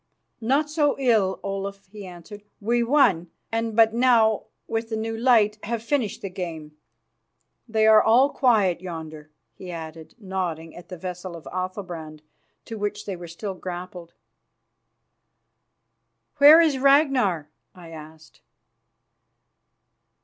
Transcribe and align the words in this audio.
"Not 0.41 0.67
so 0.67 0.97
ill, 0.97 1.39
Olaf," 1.43 1.87
he 1.91 2.07
answered. 2.07 2.41
"We 2.59 2.81
won, 2.81 3.29
and 3.51 3.75
but 3.75 3.93
now, 3.93 4.45
with 4.67 4.89
the 4.89 4.95
new 4.97 5.15
light, 5.15 5.59
have 5.61 5.83
finished 5.83 6.23
the 6.23 6.29
game. 6.31 6.75
They 7.67 7.85
are 7.85 8.01
all 8.01 8.31
quiet 8.31 8.81
yonder," 8.81 9.29
he 9.53 9.69
added, 9.69 10.15
nodding 10.17 10.75
at 10.75 10.89
the 10.89 10.97
vessel 10.97 11.35
of 11.35 11.47
Athalbrand, 11.53 12.23
to 12.65 12.79
which 12.79 13.05
they 13.05 13.15
were 13.15 13.27
still 13.27 13.53
grappled. 13.53 14.15
"Where 16.37 16.59
is 16.59 16.79
Ragnar?" 16.79 17.51
I 17.75 17.89
asked. 17.91 18.41